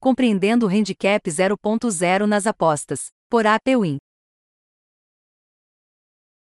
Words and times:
compreendendo 0.00 0.66
o 0.66 0.68
handicap 0.68 1.28
0.0 1.28 2.26
nas 2.26 2.46
apostas, 2.46 3.08
por 3.28 3.46
APWin. 3.46 3.98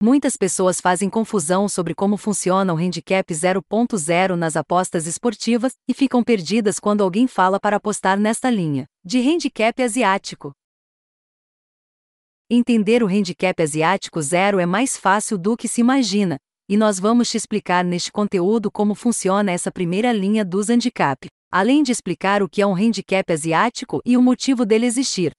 Muitas 0.01 0.35
pessoas 0.35 0.81
fazem 0.81 1.09
confusão 1.09 1.69
sobre 1.69 1.95
como 1.95 2.17
funciona 2.17 2.73
o 2.73 2.77
handicap 2.77 3.33
0.0 3.33 4.35
nas 4.35 4.55
apostas 4.55 5.08
esportivas 5.08 5.73
e 5.87 5.93
ficam 5.93 6.21
perdidas 6.21 6.79
quando 6.79 7.01
alguém 7.01 7.27
fala 7.27 7.59
para 7.59 7.77
apostar 7.77 8.20
nesta 8.20 8.50
linha 8.50 8.86
de 9.05 9.20
handicap 9.20 9.82
asiático. 9.82 10.52
Entender 12.50 13.02
o 13.02 13.07
handicap 13.07 13.64
asiático 13.64 14.21
zero 14.21 14.59
é 14.59 14.66
mais 14.66 14.98
fácil 14.98 15.38
do 15.38 15.55
que 15.57 15.68
se 15.68 15.82
imagina, 15.82 16.38
e 16.70 16.75
nós 16.75 17.00
vamos 17.00 17.30
te 17.30 17.38
explicar 17.38 17.84
neste 17.84 18.12
conteúdo 18.12 18.70
como 18.70 18.93
funciona 18.93 19.52
essa 19.52 19.71
primeira 19.71 20.12
linha 20.12 20.43
dos 20.43 20.70
handicap, 20.70 21.27
além 21.57 21.83
de 21.83 21.89
explicar 21.89 22.43
o 22.43 22.49
que 22.49 22.61
é 22.61 22.67
um 22.67 22.75
handicap 22.75 23.31
asiático 23.31 24.01
e 24.03 24.17
o 24.17 24.21
motivo 24.21 24.65
dele 24.65 24.85
existir. 24.85 25.31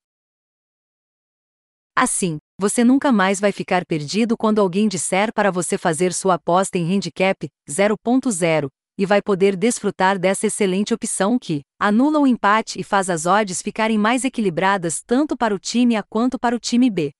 Assim, 1.94 2.38
você 2.58 2.82
nunca 2.82 3.12
mais 3.12 3.38
vai 3.38 3.52
ficar 3.52 3.84
perdido 3.84 4.34
quando 4.34 4.58
alguém 4.58 4.88
disser 4.88 5.30
para 5.34 5.50
você 5.50 5.76
fazer 5.76 6.14
sua 6.14 6.36
aposta 6.36 6.78
em 6.78 6.90
handicap 6.90 7.46
0.0 7.68 8.68
e 8.98 9.04
vai 9.04 9.20
poder 9.20 9.54
desfrutar 9.58 10.18
dessa 10.18 10.46
excelente 10.46 10.94
opção 10.94 11.38
que 11.38 11.60
anula 11.78 12.18
o 12.18 12.26
empate 12.26 12.80
e 12.80 12.82
faz 12.82 13.10
as 13.10 13.26
odds 13.26 13.60
ficarem 13.60 13.98
mais 13.98 14.24
equilibradas 14.24 15.02
tanto 15.02 15.36
para 15.36 15.54
o 15.54 15.58
time 15.58 15.96
A 15.96 16.02
quanto 16.02 16.38
para 16.38 16.56
o 16.56 16.58
time 16.58 16.88
B. 16.88 17.12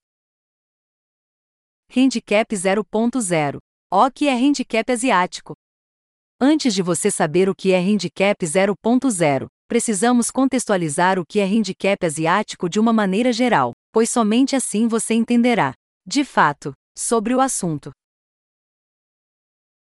Handicap 1.95 2.51
0.0. 2.51 3.59
O 3.93 4.11
que 4.11 4.27
é 4.27 4.33
handicap 4.33 4.91
asiático? 4.91 5.55
Antes 6.39 6.75
de 6.75 6.83
você 6.83 7.11
saber 7.11 7.49
o 7.49 7.55
que 7.55 7.73
é 7.73 7.79
handicap 7.79 8.45
0.0, 8.45 9.47
precisamos 9.67 10.31
contextualizar 10.31 11.19
o 11.19 11.25
que 11.25 11.41
é 11.41 11.45
handicap 11.45 12.05
asiático 12.05 12.69
de 12.69 12.79
uma 12.79 12.93
maneira 12.93 13.33
geral, 13.33 13.73
pois 13.91 14.11
somente 14.11 14.55
assim 14.55 14.87
você 14.87 15.15
entenderá, 15.15 15.73
de 16.07 16.27
fato, 16.27 16.75
sobre 16.95 17.35
o 17.35 17.41
assunto. 17.41 17.91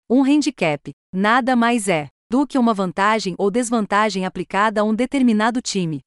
Um 0.09 0.23
handicap 0.23 0.94
nada 1.13 1.57
mais 1.57 1.89
é 1.89 2.07
do 2.31 2.47
que 2.47 2.57
uma 2.57 2.73
vantagem 2.73 3.35
ou 3.38 3.51
desvantagem 3.51 4.25
aplicada 4.25 4.79
a 4.79 4.83
um 4.85 4.95
determinado 4.95 5.61
time. 5.61 5.99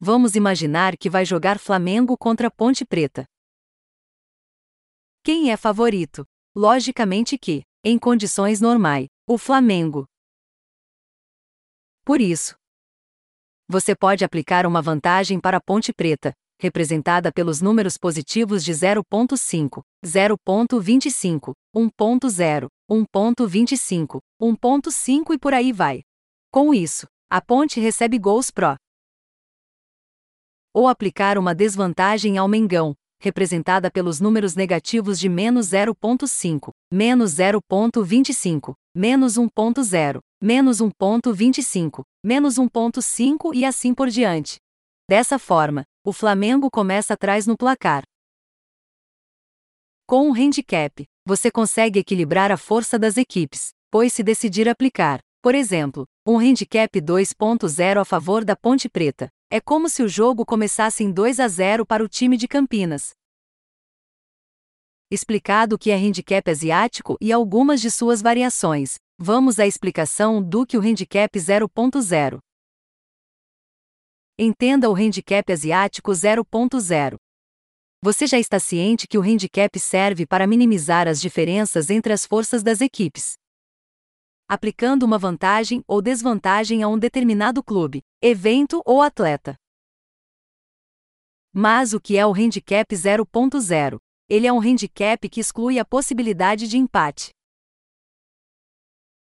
Vamos 0.00 0.34
imaginar 0.34 0.96
que 0.96 1.10
vai 1.10 1.26
jogar 1.26 1.58
Flamengo 1.58 2.16
contra 2.16 2.50
Ponte 2.50 2.86
Preta. 2.86 3.26
Quem 5.22 5.50
é 5.50 5.58
favorito? 5.58 6.24
Logicamente 6.54 7.36
que, 7.36 7.62
em 7.88 8.00
condições 8.00 8.60
normais, 8.60 9.06
o 9.28 9.38
Flamengo. 9.38 10.06
Por 12.04 12.20
isso, 12.20 12.56
você 13.68 13.94
pode 13.94 14.24
aplicar 14.24 14.66
uma 14.66 14.82
vantagem 14.82 15.38
para 15.38 15.60
Ponte 15.60 15.92
Preta, 15.92 16.32
representada 16.60 17.30
pelos 17.30 17.60
números 17.60 17.96
positivos 17.96 18.64
de 18.64 18.72
0.5, 18.72 19.82
0.25, 20.04 21.52
1.0, 21.76 22.66
1.25, 22.90 24.18
1.5 24.42 25.34
e 25.34 25.38
por 25.38 25.54
aí 25.54 25.72
vai. 25.72 26.02
Com 26.50 26.74
isso, 26.74 27.06
a 27.30 27.40
ponte 27.40 27.78
recebe 27.78 28.18
gols 28.18 28.50
pró. 28.50 28.74
Ou 30.74 30.88
aplicar 30.88 31.38
uma 31.38 31.54
desvantagem 31.54 32.36
ao 32.36 32.48
Mengão, 32.48 32.96
representada 33.20 33.90
pelos 33.90 34.20
números 34.20 34.54
negativos 34.54 35.18
de 35.18 35.28
menos 35.28 35.68
0.5, 35.68 36.70
menos 36.92 37.32
0.25, 37.32 38.74
menos 38.94 39.34
1.0, 39.34 40.20
menos 40.40 40.78
1.25, 40.78 42.02
menos 42.24 42.56
1.5 42.56 43.54
e 43.54 43.64
assim 43.64 43.94
por 43.94 44.08
diante. 44.08 44.56
Dessa 45.08 45.38
forma, 45.38 45.84
o 46.04 46.12
Flamengo 46.12 46.70
começa 46.70 47.14
atrás 47.14 47.46
no 47.46 47.56
placar. 47.56 48.02
Com 50.06 50.28
um 50.28 50.34
handicap, 50.34 51.04
você 51.26 51.50
consegue 51.50 51.98
equilibrar 51.98 52.52
a 52.52 52.56
força 52.56 52.98
das 52.98 53.16
equipes, 53.16 53.70
pois 53.90 54.12
se 54.12 54.22
decidir 54.22 54.68
aplicar, 54.68 55.20
por 55.42 55.54
exemplo, 55.54 56.06
um 56.26 56.38
handicap 56.38 57.00
2.0 57.00 58.00
a 58.00 58.04
favor 58.04 58.44
da 58.44 58.56
Ponte 58.56 58.88
Preta, 58.88 59.28
é 59.48 59.60
como 59.60 59.88
se 59.88 60.02
o 60.02 60.08
jogo 60.08 60.44
começasse 60.44 61.04
em 61.04 61.12
2 61.12 61.38
a 61.38 61.46
0 61.46 61.86
para 61.86 62.02
o 62.02 62.08
time 62.08 62.36
de 62.36 62.48
Campinas. 62.48 63.10
Explicado 65.08 65.76
o 65.76 65.78
que 65.78 65.92
é 65.92 65.94
handicap 65.94 66.50
asiático 66.50 67.16
e 67.20 67.32
algumas 67.32 67.80
de 67.80 67.90
suas 67.90 68.20
variações, 68.20 68.96
vamos 69.16 69.60
à 69.60 69.66
explicação 69.66 70.42
do 70.42 70.66
que 70.66 70.76
o 70.76 70.80
handicap 70.80 71.38
0.0. 71.38 72.38
Entenda 74.36 74.90
o 74.90 74.94
handicap 74.94 75.50
asiático 75.52 76.10
0.0. 76.10 77.16
Você 78.02 78.26
já 78.26 78.38
está 78.38 78.58
ciente 78.58 79.06
que 79.06 79.16
o 79.16 79.22
handicap 79.22 79.78
serve 79.78 80.26
para 80.26 80.46
minimizar 80.46 81.06
as 81.06 81.20
diferenças 81.20 81.88
entre 81.88 82.12
as 82.12 82.26
forças 82.26 82.62
das 82.62 82.80
equipes. 82.80 83.34
Aplicando 84.48 85.02
uma 85.02 85.18
vantagem 85.18 85.82
ou 85.88 86.00
desvantagem 86.00 86.80
a 86.80 86.88
um 86.88 86.96
determinado 86.96 87.64
clube, 87.64 88.00
evento 88.22 88.80
ou 88.86 89.02
atleta. 89.02 89.56
Mas 91.52 91.92
o 91.92 92.00
que 92.00 92.16
é 92.16 92.24
o 92.24 92.32
handicap 92.32 92.94
0.0? 92.94 93.98
Ele 94.28 94.46
é 94.46 94.52
um 94.52 94.60
handicap 94.60 95.28
que 95.28 95.40
exclui 95.40 95.80
a 95.80 95.84
possibilidade 95.84 96.68
de 96.68 96.78
empate. 96.78 97.30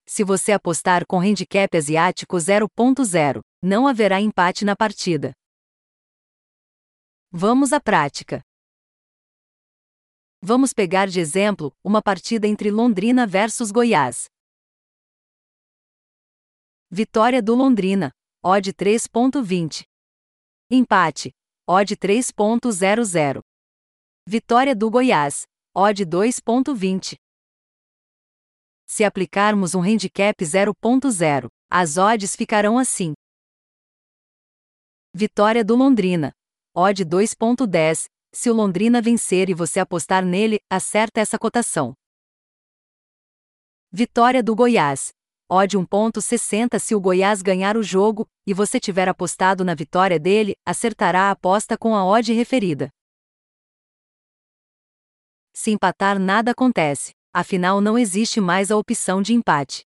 Se 0.04 0.24
você 0.24 0.50
apostar 0.50 1.06
com 1.06 1.20
handicap 1.20 1.76
asiático 1.76 2.36
0.0, 2.36 3.40
não 3.62 3.86
haverá 3.86 4.20
empate 4.20 4.64
na 4.64 4.74
partida. 4.74 5.32
Vamos 7.30 7.72
à 7.72 7.80
prática. 7.80 8.42
Vamos 10.40 10.72
pegar 10.72 11.06
de 11.06 11.20
exemplo 11.20 11.72
uma 11.84 12.02
partida 12.02 12.48
entre 12.48 12.72
Londrina 12.72 13.24
versus 13.24 13.70
Goiás. 13.70 14.24
Vitória 16.94 17.40
do 17.40 17.54
Londrina, 17.54 18.12
odd 18.44 18.70
3.20. 18.74 19.84
Empate, 20.70 21.32
odd 21.66 21.96
3.00. 21.96 23.40
Vitória 24.28 24.76
do 24.76 24.90
Goiás, 24.90 25.44
odd 25.74 26.04
2.20. 26.04 27.16
Se 28.86 29.04
aplicarmos 29.04 29.74
um 29.74 29.80
handicap 29.80 30.36
0.0, 30.44 31.48
as 31.70 31.96
odds 31.96 32.36
ficarão 32.36 32.78
assim: 32.78 33.14
Vitória 35.14 35.64
do 35.64 35.74
Londrina. 35.74 36.30
Odd 36.76 37.06
2.10. 37.06 38.04
Se 38.34 38.50
o 38.50 38.52
Londrina 38.52 39.00
vencer 39.00 39.48
e 39.48 39.54
você 39.54 39.80
apostar 39.80 40.26
nele, 40.26 40.58
acerta 40.70 41.22
essa 41.22 41.38
cotação. 41.38 41.94
Vitória 43.90 44.42
do 44.42 44.54
Goiás. 44.54 45.10
Odd 45.54 45.76
1.60 45.76 46.78
se 46.78 46.94
o 46.94 47.00
Goiás 47.00 47.42
ganhar 47.42 47.76
o 47.76 47.82
jogo 47.82 48.26
e 48.46 48.54
você 48.54 48.80
tiver 48.80 49.06
apostado 49.06 49.62
na 49.62 49.74
vitória 49.74 50.18
dele, 50.18 50.54
acertará 50.64 51.24
a 51.24 51.32
aposta 51.32 51.76
com 51.76 51.94
a 51.94 52.06
odd 52.06 52.32
referida. 52.32 52.88
Se 55.52 55.70
empatar 55.70 56.18
nada 56.18 56.52
acontece, 56.52 57.12
afinal 57.34 57.82
não 57.82 57.98
existe 57.98 58.40
mais 58.40 58.70
a 58.70 58.78
opção 58.78 59.20
de 59.20 59.34
empate. 59.34 59.82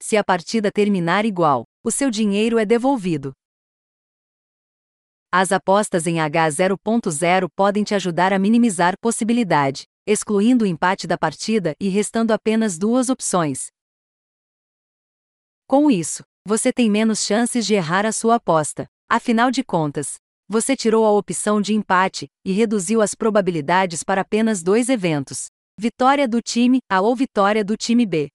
Se 0.00 0.16
a 0.16 0.22
partida 0.22 0.70
terminar 0.70 1.24
igual, 1.24 1.64
o 1.82 1.90
seu 1.90 2.12
dinheiro 2.12 2.56
é 2.56 2.64
devolvido. 2.64 3.32
As 5.32 5.50
apostas 5.50 6.06
em 6.06 6.18
H0.0 6.18 7.48
podem 7.56 7.82
te 7.82 7.92
ajudar 7.92 8.32
a 8.32 8.38
minimizar 8.38 8.94
possibilidade, 9.00 9.82
excluindo 10.06 10.64
o 10.64 10.66
empate 10.68 11.08
da 11.08 11.18
partida 11.18 11.74
e 11.80 11.88
restando 11.88 12.32
apenas 12.32 12.78
duas 12.78 13.08
opções. 13.08 13.76
Com 15.68 15.90
isso, 15.90 16.22
você 16.46 16.72
tem 16.72 16.90
menos 16.90 17.26
chances 17.26 17.66
de 17.66 17.74
errar 17.74 18.06
a 18.06 18.10
sua 18.10 18.36
aposta. 18.36 18.86
Afinal 19.06 19.50
de 19.50 19.62
contas, 19.62 20.14
você 20.48 20.74
tirou 20.74 21.04
a 21.04 21.10
opção 21.10 21.60
de 21.60 21.74
empate 21.74 22.26
e 22.42 22.52
reduziu 22.52 23.02
as 23.02 23.14
probabilidades 23.14 24.02
para 24.02 24.22
apenas 24.22 24.62
dois 24.62 24.88
eventos: 24.88 25.48
vitória 25.78 26.26
do 26.26 26.40
time 26.40 26.78
A 26.90 27.02
ou 27.02 27.14
vitória 27.14 27.62
do 27.62 27.76
time 27.76 28.06
B. 28.06 28.30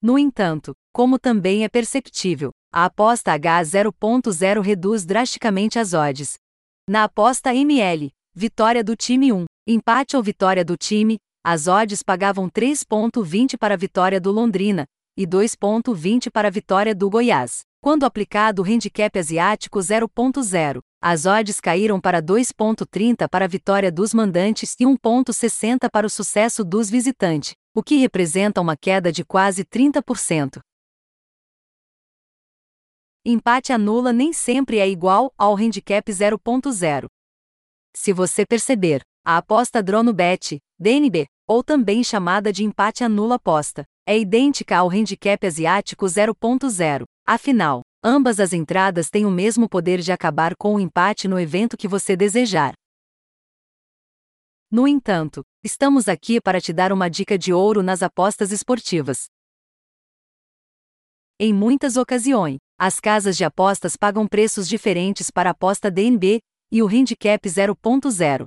No 0.00 0.18
entanto, 0.18 0.72
como 0.94 1.18
também 1.18 1.62
é 1.62 1.68
perceptível, 1.68 2.50
a 2.72 2.86
aposta 2.86 3.38
H0.0 3.38 4.62
reduz 4.62 5.04
drasticamente 5.04 5.78
as 5.78 5.92
odds. 5.92 6.36
Na 6.88 7.04
aposta 7.04 7.54
ML, 7.54 8.10
vitória 8.34 8.82
do 8.82 8.96
time 8.96 9.30
1, 9.30 9.44
empate 9.68 10.16
ou 10.16 10.22
vitória 10.22 10.64
do 10.64 10.74
time, 10.74 11.18
as 11.44 11.66
odds 11.66 12.02
pagavam 12.02 12.48
3.20 12.48 13.58
para 13.58 13.74
a 13.74 13.76
vitória 13.76 14.18
do 14.18 14.32
Londrina 14.32 14.86
e 15.16 15.26
2.20 15.26 16.30
para 16.30 16.48
a 16.48 16.50
vitória 16.50 16.94
do 16.94 17.08
Goiás. 17.08 17.62
Quando 17.80 18.04
aplicado 18.04 18.62
o 18.62 18.64
handicap 18.64 19.18
asiático 19.18 19.78
0.0, 19.78 20.80
as 21.02 21.26
odds 21.26 21.60
caíram 21.60 22.00
para 22.00 22.22
2.30 22.22 23.28
para 23.28 23.44
a 23.44 23.48
vitória 23.48 23.92
dos 23.92 24.14
mandantes 24.14 24.74
e 24.80 24.84
1.60 24.84 25.90
para 25.90 26.06
o 26.06 26.10
sucesso 26.10 26.64
dos 26.64 26.88
visitantes, 26.88 27.54
o 27.74 27.82
que 27.82 27.96
representa 27.96 28.60
uma 28.60 28.74
queda 28.76 29.12
de 29.12 29.22
quase 29.22 29.64
30%. 29.64 30.60
empate 33.26 33.72
anula 33.72 34.12
nem 34.12 34.32
sempre 34.32 34.78
é 34.78 34.88
igual 34.88 35.32
ao 35.36 35.54
handicap 35.54 36.10
0.0. 36.10 37.06
Se 37.94 38.12
você 38.12 38.44
perceber, 38.46 39.02
a 39.26 39.38
aposta 39.38 39.82
DronoBet, 39.82 40.58
DNB, 40.78 41.26
ou 41.48 41.64
também 41.64 42.04
chamada 42.04 42.52
de 42.52 42.62
empate 42.62 43.02
anula 43.02 43.36
aposta, 43.36 43.86
é 44.06 44.18
idêntica 44.18 44.76
ao 44.76 44.90
handicap 44.90 45.46
asiático 45.46 46.04
0.0. 46.04 47.04
Afinal, 47.26 47.80
ambas 48.04 48.38
as 48.38 48.52
entradas 48.52 49.08
têm 49.08 49.24
o 49.24 49.30
mesmo 49.30 49.66
poder 49.66 50.00
de 50.00 50.12
acabar 50.12 50.54
com 50.54 50.74
o 50.74 50.80
empate 50.80 51.26
no 51.26 51.40
evento 51.40 51.74
que 51.74 51.88
você 51.88 52.14
desejar. 52.14 52.74
No 54.70 54.86
entanto, 54.86 55.42
estamos 55.62 56.06
aqui 56.06 56.38
para 56.38 56.60
te 56.60 56.72
dar 56.72 56.92
uma 56.92 57.08
dica 57.08 57.38
de 57.38 57.50
ouro 57.50 57.82
nas 57.82 58.02
apostas 58.02 58.52
esportivas. 58.52 59.24
Em 61.40 61.54
muitas 61.54 61.96
ocasiões, 61.96 62.58
as 62.78 63.00
casas 63.00 63.38
de 63.38 63.44
apostas 63.44 63.96
pagam 63.96 64.28
preços 64.28 64.68
diferentes 64.68 65.30
para 65.30 65.48
a 65.48 65.52
aposta 65.52 65.90
DNB 65.90 66.40
e 66.70 66.82
o 66.82 66.86
handicap 66.86 67.48
0.0. 67.48 68.46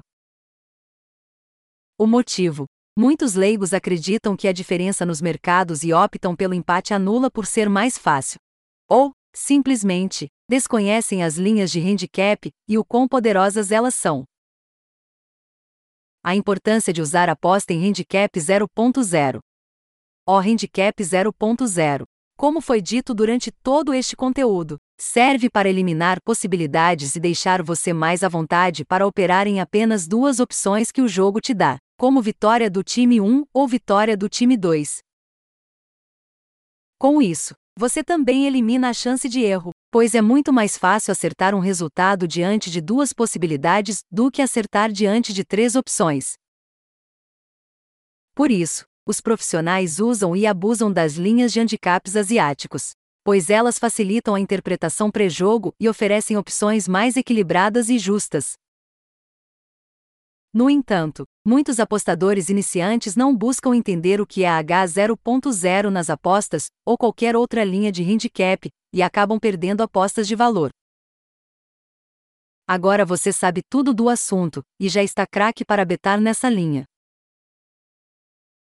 O 2.00 2.06
motivo: 2.06 2.66
muitos 2.96 3.34
leigos 3.34 3.74
acreditam 3.74 4.38
que 4.38 4.48
a 4.48 4.54
diferença 4.54 5.04
nos 5.04 5.20
mercados 5.20 5.84
e 5.84 5.92
optam 5.92 6.36
pelo 6.36 6.54
empate 6.54 6.94
anula 6.94 7.32
por 7.32 7.48
ser 7.48 7.68
mais 7.68 7.98
fácil. 7.98 8.40
Ou, 8.88 9.12
simplesmente, 9.36 10.28
desconhecem 10.48 11.24
as 11.24 11.38
linhas 11.38 11.72
de 11.72 11.80
handicap 11.80 12.52
e 12.68 12.78
o 12.78 12.86
quão 12.86 13.08
poderosas 13.08 13.72
elas 13.72 13.96
são. 13.96 14.26
A 16.24 16.36
importância 16.36 16.94
de 16.94 17.02
usar 17.02 17.30
aposta 17.30 17.74
em 17.74 17.88
handicap 17.88 18.40
0.0. 18.40 19.40
O 20.28 20.38
handicap 20.38 21.04
0.0 21.04 22.06
como 22.38 22.62
foi 22.62 22.80
dito 22.80 23.16
durante 23.16 23.52
todo 23.52 23.96
este 23.96 24.16
conteúdo, 24.16 24.78
serve 24.96 25.50
para 25.50 25.68
eliminar 25.68 26.22
possibilidades 26.22 27.16
e 27.16 27.20
deixar 27.20 27.64
você 27.64 27.92
mais 27.92 28.22
à 28.22 28.30
vontade 28.30 28.86
para 28.86 29.08
operar 29.08 29.48
em 29.48 29.60
apenas 29.60 30.08
duas 30.08 30.40
opções 30.40 30.92
que 30.92 31.02
o 31.02 31.08
jogo 31.08 31.42
te 31.42 31.52
dá, 31.56 31.80
como 31.98 32.22
vitória 32.22 32.70
do 32.70 32.84
time 32.84 33.20
1 33.20 33.44
ou 33.52 33.68
vitória 33.68 34.16
do 34.16 34.30
time 34.30 34.56
2. 34.56 35.00
Com 37.00 37.20
isso, 37.20 37.56
você 37.76 38.04
também 38.04 38.46
elimina 38.46 38.90
a 38.90 38.94
chance 38.94 39.28
de 39.28 39.42
erro, 39.42 39.72
pois 39.92 40.14
é 40.14 40.22
muito 40.22 40.54
mais 40.54 40.78
fácil 40.78 41.12
acertar 41.12 41.56
um 41.56 41.60
resultado 41.60 42.28
diante 42.28 42.70
de 42.70 42.82
duas 42.82 43.14
possibilidades 43.14 44.02
do 44.12 44.30
que 44.30 44.44
acertar 44.44 44.92
diante 44.92 45.34
de 45.34 45.44
três 45.44 45.76
opções. 45.76 46.34
Por 48.36 48.52
isso, 48.52 48.86
os 49.04 49.20
profissionais 49.20 50.00
usam 50.00 50.36
e 50.36 50.46
abusam 50.46 50.94
das 50.94 51.14
linhas 51.14 51.52
de 51.52 51.60
handicaps 51.60 52.16
asiáticos, 52.16 52.92
pois 53.24 53.50
elas 53.50 53.80
facilitam 53.80 54.36
a 54.36 54.40
interpretação 54.40 55.10
pré-jogo 55.10 55.74
e 55.80 55.90
oferecem 55.90 56.38
opções 56.38 56.88
mais 56.88 57.18
equilibradas 57.18 57.90
e 57.90 57.98
justas. 57.98 58.54
No 60.54 60.70
entanto, 60.70 61.26
muitos 61.46 61.80
apostadores 61.80 62.50
iniciantes 62.50 63.16
não 63.16 63.36
buscam 63.36 63.76
entender 63.76 64.22
o 64.22 64.26
que 64.26 64.44
é 64.44 64.48
H0.0 64.48 65.90
nas 65.90 66.10
apostas 66.10 66.68
ou 66.86 66.98
qualquer 66.98 67.36
outra 67.36 67.64
linha 67.64 67.92
de 67.92 68.04
handicap 68.04 68.70
e 68.94 69.02
acabam 69.04 69.40
perdendo 69.40 69.82
apostas 69.82 70.28
de 70.28 70.36
valor. 70.36 70.70
Agora 72.66 73.06
você 73.06 73.32
sabe 73.32 73.62
tudo 73.70 73.94
do 73.94 74.10
assunto 74.10 74.62
e 74.80 74.90
já 74.90 75.02
está 75.04 75.26
craque 75.26 75.64
para 75.64 75.86
betar 75.86 76.20
nessa 76.20 76.50
linha. 76.50 76.86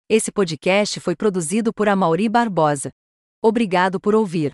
Esse 0.08 0.32
podcast 0.32 1.00
foi 1.00 1.14
produzido 1.16 1.72
por 1.72 1.88
Amauri 1.88 2.28
Barbosa. 2.28 2.90
Obrigado 3.42 4.00
por 4.00 4.14
ouvir. 4.14 4.52